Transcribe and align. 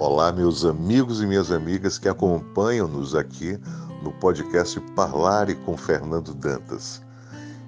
Olá, 0.00 0.32
meus 0.32 0.64
amigos 0.64 1.20
e 1.20 1.26
minhas 1.26 1.52
amigas 1.52 1.98
que 1.98 2.08
acompanham-nos 2.08 3.14
aqui 3.14 3.60
no 4.02 4.10
podcast 4.10 4.80
Parlare 4.96 5.54
com 5.56 5.76
Fernando 5.76 6.32
Dantas. 6.32 7.02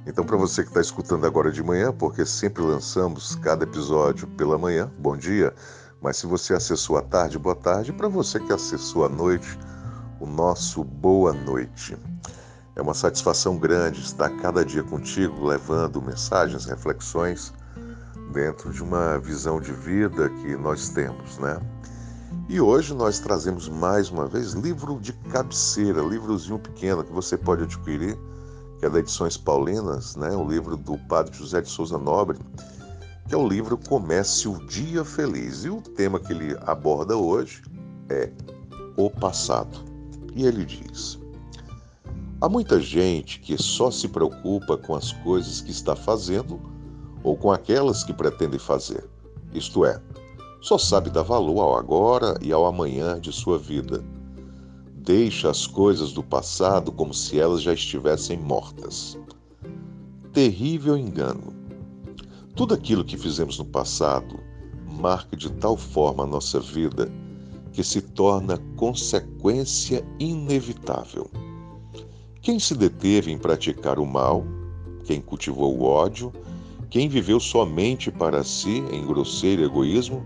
Então, 0.07 0.25
para 0.25 0.39
você 0.39 0.63
que 0.63 0.71
está 0.71 0.81
escutando 0.81 1.27
agora 1.27 1.53
de 1.53 1.63
manhã, 1.63 1.93
porque 1.93 2.25
sempre 2.25 2.63
lançamos 2.63 3.37
cada 3.37 3.65
episódio 3.65 4.27
pela 4.29 4.57
manhã, 4.57 4.91
bom 4.99 5.15
dia. 5.15 5.53
Mas 6.01 6.17
se 6.17 6.27
você 6.27 6.55
acessou 6.55 6.97
à 6.97 7.03
tarde, 7.03 7.39
boa 7.39 7.55
tarde. 7.55 7.93
Para 7.93 8.09
você 8.09 8.41
que 8.41 8.51
acessou 8.51 9.05
à 9.05 9.11
noite, 9.11 9.59
o 10.19 10.25
nosso 10.25 10.83
boa 10.83 11.35
noite. 11.35 11.99
É 12.75 12.81
uma 12.81 12.95
satisfação 12.95 13.59
grande 13.59 14.01
estar 14.01 14.31
cada 14.39 14.65
dia 14.65 14.83
contigo, 14.83 15.45
levando 15.45 16.01
mensagens, 16.01 16.65
reflexões 16.65 17.53
dentro 18.33 18.73
de 18.73 18.83
uma 18.83 19.19
visão 19.19 19.61
de 19.61 19.75
vida 19.75 20.31
que 20.31 20.57
nós 20.57 20.89
temos, 20.89 21.37
né? 21.37 21.61
E 22.49 22.61
hoje 22.61 22.93
nós 22.93 23.21
trazemos 23.21 23.69
mais 23.69 24.11
uma 24.11 24.27
vez 24.27 24.53
livro 24.53 24.99
de 25.01 25.13
cabeceira, 25.13 26.03
livrozinho 26.03 26.59
pequeno 26.59 27.05
que 27.05 27.13
você 27.13 27.37
pode 27.39 27.63
adquirir, 27.63 28.19
que 28.79 28.87
é 28.87 28.91
da 28.91 28.99
Edições 28.99 29.37
Paulinas, 29.37 30.17
né? 30.17 30.31
O 30.37 30.47
livro 30.47 30.77
do 30.77 30.99
Padre 31.09 31.37
José 31.37 31.61
de 31.61 31.69
Souza 31.69 31.97
Nobre, 31.97 32.39
que 33.29 33.35
é 33.35 33.39
o 33.39 33.47
livro 33.47 33.79
Comece 33.79 34.49
o 34.49 34.59
Dia 34.67 35.05
Feliz. 35.05 35.65
E 35.65 35.71
o 35.71 35.81
tema 35.81 36.19
que 36.19 36.33
ele 36.33 36.57
aborda 36.67 37.17
hoje 37.17 37.63
é 38.11 38.31
o 38.97 39.09
passado. 39.09 39.79
E 40.35 40.45
ele 40.45 40.65
diz: 40.65 41.19
Há 42.41 42.49
muita 42.49 42.81
gente 42.81 43.39
que 43.39 43.57
só 43.57 43.91
se 43.91 44.09
preocupa 44.09 44.77
com 44.77 44.97
as 44.97 45.13
coisas 45.13 45.61
que 45.61 45.71
está 45.71 45.95
fazendo 45.95 46.61
ou 47.23 47.37
com 47.37 47.53
aquelas 47.53 48.03
que 48.03 48.13
pretende 48.13 48.59
fazer. 48.59 49.09
Isto 49.55 49.85
é, 49.85 50.01
só 50.63 50.79
sabe 50.79 51.11
dar 51.11 51.25
valor 51.25 51.61
ao 51.61 51.77
agora 51.77 52.39
e 52.41 52.53
ao 52.53 52.65
amanhã 52.65 53.21
de 53.21 53.33
sua 53.33 53.59
vida. 53.59 54.03
Deixa 54.95 55.51
as 55.51 55.67
coisas 55.67 56.13
do 56.13 56.23
passado 56.23 56.93
como 56.93 57.13
se 57.13 57.41
elas 57.41 57.63
já 57.63 57.75
estivessem 57.75 58.39
mortas. 58.39 59.19
Terrível 60.33 60.97
engano. 60.97 61.53
Tudo 62.55 62.75
aquilo 62.75 63.05
que 63.05 63.19
fizemos 63.19 63.59
no 63.59 63.65
passado 63.65 64.39
marca 64.87 65.37
de 65.37 65.51
tal 65.51 65.77
forma 65.77 66.23
a 66.23 66.27
nossa 66.27 66.61
vida 66.61 67.11
que 67.73 67.83
se 67.83 68.01
torna 68.01 68.57
consequência 68.77 70.07
inevitável. 70.21 71.29
Quem 72.41 72.61
se 72.61 72.77
deteve 72.77 73.33
em 73.33 73.39
praticar 73.39 73.99
o 73.99 74.07
mal, 74.07 74.45
quem 75.05 75.21
cultivou 75.21 75.77
o 75.77 75.83
ódio, 75.83 76.33
quem 76.89 77.09
viveu 77.09 77.41
somente 77.41 78.13
para 78.13 78.45
si, 78.45 78.85
em 78.93 79.05
grosseiro 79.05 79.65
egoísmo, 79.65 80.23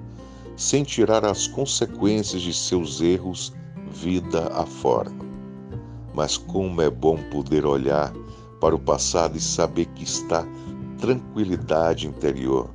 sem 0.56 0.82
tirar 0.82 1.24
as 1.24 1.46
consequências 1.46 2.42
de 2.42 2.52
seus 2.52 3.00
erros 3.00 3.52
vida 3.90 4.48
afora. 4.48 5.10
Mas 6.14 6.36
como 6.36 6.80
é 6.80 6.90
bom 6.90 7.16
poder 7.30 7.66
olhar 7.66 8.12
para 8.60 8.74
o 8.74 8.78
passado 8.78 9.36
e 9.36 9.40
saber 9.40 9.84
que 9.86 10.04
está 10.04 10.46
tranquilidade 10.98 12.06
interior, 12.06 12.70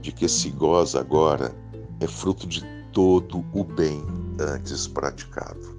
de 0.00 0.12
que 0.12 0.26
se 0.26 0.50
goza 0.50 0.98
agora 0.98 1.54
é 2.00 2.06
fruto 2.06 2.46
de 2.46 2.64
todo 2.92 3.44
o 3.52 3.62
bem 3.62 4.02
antes 4.40 4.86
praticado. 4.86 5.78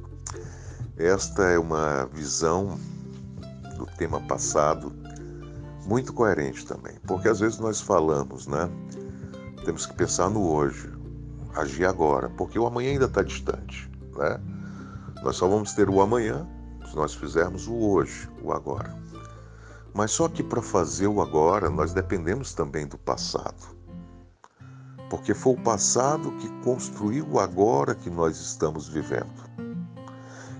Esta 0.97 1.43
é 1.43 1.57
uma 1.57 2.05
visão 2.13 2.79
do 3.75 3.87
tema 3.97 4.21
passado 4.21 4.93
muito 5.87 6.13
coerente 6.13 6.63
também, 6.65 6.93
porque 7.07 7.27
às 7.27 7.39
vezes 7.39 7.57
nós 7.57 7.81
falamos, 7.81 8.45
né? 8.45 8.69
Temos 9.65 9.87
que 9.87 9.95
pensar 9.95 10.29
no 10.29 10.47
hoje, 10.47 10.91
agir 11.55 11.85
agora, 11.85 12.29
porque 12.29 12.57
o 12.57 12.65
amanhã 12.65 12.91
ainda 12.91 13.05
está 13.05 13.21
distante, 13.21 13.89
né? 14.15 14.39
Nós 15.23 15.35
só 15.35 15.47
vamos 15.47 15.73
ter 15.73 15.89
o 15.89 16.01
amanhã 16.01 16.47
se 16.89 16.95
nós 16.95 17.13
fizermos 17.13 17.67
o 17.67 17.75
hoje, 17.75 18.29
o 18.41 18.51
agora. 18.51 18.95
Mas 19.93 20.11
só 20.11 20.27
que 20.27 20.43
para 20.43 20.61
fazer 20.61 21.07
o 21.07 21.21
agora, 21.21 21.69
nós 21.69 21.93
dependemos 21.93 22.53
também 22.53 22.87
do 22.87 22.97
passado. 22.97 23.75
Porque 25.09 25.33
foi 25.33 25.53
o 25.53 25.61
passado 25.61 26.31
que 26.37 26.49
construiu 26.63 27.27
o 27.29 27.39
agora 27.39 27.93
que 27.93 28.09
nós 28.09 28.39
estamos 28.39 28.87
vivendo. 28.87 29.51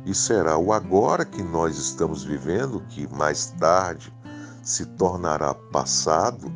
E 0.05 0.13
será 0.13 0.57
o 0.57 0.73
agora 0.73 1.25
que 1.25 1.41
nós 1.41 1.77
estamos 1.77 2.23
vivendo 2.23 2.81
que 2.89 3.07
mais 3.13 3.47
tarde 3.59 4.13
se 4.61 4.85
tornará 4.85 5.53
passado 5.53 6.51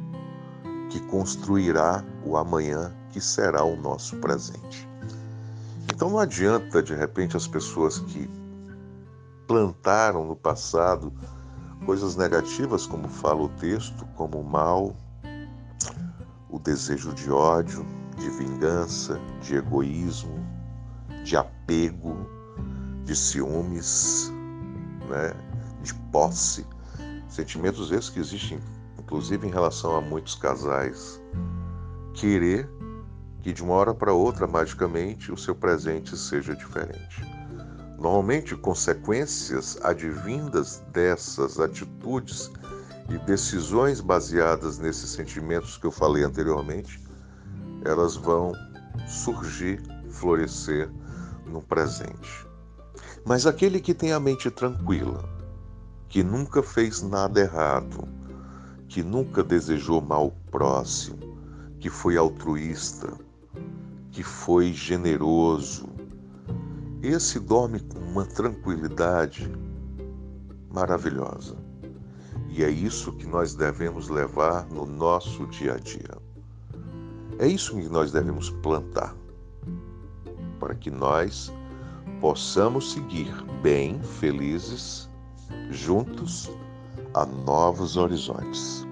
que 0.90 1.00
construirá 1.08 2.04
o 2.26 2.38
amanhã 2.38 2.96
que 3.16 3.22
será 3.22 3.64
o 3.64 3.78
nosso 3.78 4.18
presente. 4.18 4.86
Então 5.90 6.10
não 6.10 6.20
adianta 6.20 6.84
de 6.84 6.94
repente 6.94 7.38
as 7.38 7.48
pessoas 7.48 8.00
que 8.00 8.30
plantaram 9.48 10.28
no 10.28 10.36
passado 10.36 11.14
coisas 11.86 12.18
negativas, 12.18 12.86
como 12.86 13.08
fala 13.08 13.44
o 13.44 13.48
texto, 13.48 14.06
como 14.18 14.42
o 14.42 14.44
mal, 14.44 14.94
o 16.50 16.60
desejo 16.60 17.14
de 17.14 17.32
ódio, 17.32 17.86
de 18.18 18.30
vingança, 18.32 19.18
de 19.42 19.56
egoísmo, 19.56 20.46
de 21.24 21.38
apego, 21.38 22.18
de 23.06 23.16
ciúmes, 23.16 24.30
né, 25.08 25.34
de 25.82 25.94
posse, 26.12 26.68
Sentimentos 27.30 27.92
esses 27.92 28.10
que 28.10 28.20
existem, 28.20 28.60
inclusive 29.00 29.48
em 29.48 29.52
relação 29.52 29.96
a 29.96 30.02
muitos 30.02 30.36
casais. 30.36 31.22
Querer 32.14 32.75
que 33.46 33.54
de 33.54 33.62
uma 33.62 33.76
hora 33.76 33.94
para 33.94 34.12
outra, 34.12 34.48
magicamente, 34.48 35.32
o 35.32 35.38
seu 35.38 35.54
presente 35.54 36.18
seja 36.18 36.56
diferente. 36.56 37.22
Normalmente, 37.96 38.56
consequências 38.56 39.78
advindas 39.84 40.84
dessas 40.92 41.60
atitudes 41.60 42.50
e 43.08 43.20
decisões 43.20 44.02
baseadas 44.02 44.80
nesses 44.80 45.12
sentimentos 45.12 45.78
que 45.78 45.86
eu 45.86 45.92
falei 45.92 46.24
anteriormente, 46.24 47.00
elas 47.84 48.16
vão 48.16 48.52
surgir, 49.08 49.80
florescer 50.10 50.90
no 51.46 51.62
presente. 51.62 52.48
Mas 53.24 53.46
aquele 53.46 53.80
que 53.80 53.94
tem 53.94 54.12
a 54.12 54.20
mente 54.20 54.50
tranquila, 54.50 55.24
que 56.10 56.24
nunca 56.24 56.64
fez 56.64 57.04
nada 57.04 57.42
errado, 57.42 58.08
que 58.88 59.04
nunca 59.04 59.44
desejou 59.44 60.02
mal 60.02 60.32
próximo, 60.50 61.38
que 61.80 61.92
foi 61.92 62.18
altruísta, 62.18 63.24
que 64.16 64.24
foi 64.24 64.72
generoso. 64.72 65.90
Esse 67.04 67.38
dorme 67.38 67.82
com 67.82 68.00
uma 68.00 68.26
tranquilidade 68.26 69.52
maravilhosa. 70.74 71.58
E 72.48 72.64
é 72.64 72.70
isso 72.70 73.12
que 73.12 73.28
nós 73.28 73.56
devemos 73.56 74.08
levar 74.08 74.66
no 74.68 74.86
nosso 74.86 75.46
dia 75.48 75.74
a 75.74 75.78
dia. 75.78 76.18
É 77.40 77.46
isso 77.46 77.76
que 77.76 77.90
nós 77.90 78.14
devemos 78.14 78.50
plantar, 78.50 79.14
para 80.62 80.74
que 80.74 80.90
nós 80.90 81.52
possamos 82.22 82.94
seguir 82.94 83.30
bem, 83.62 84.02
felizes 84.02 85.10
juntos 85.72 86.50
a 87.14 87.26
novos 87.26 87.98
horizontes. 87.98 88.88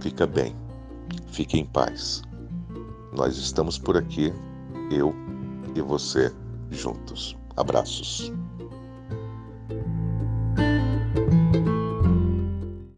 Fica 0.00 0.26
bem, 0.26 0.56
fique 1.28 1.60
em 1.60 1.64
paz. 1.64 2.22
Nós 3.12 3.36
estamos 3.36 3.78
por 3.78 3.96
aqui, 3.96 4.32
eu 4.90 5.14
e 5.74 5.80
você 5.80 6.32
juntos. 6.70 7.36
Abraços. 7.56 8.32